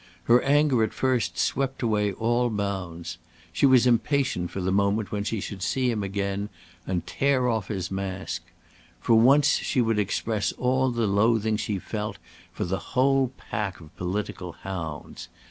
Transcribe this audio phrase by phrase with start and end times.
[0.23, 3.19] Her anger at first swept away all bounds.
[3.53, 6.49] She was impatient for the moment when she should see him again,
[6.87, 8.41] and tear off his mask.
[8.99, 12.17] For once she would express all the loathing she felt
[12.51, 15.27] for the whole pack of political hounds.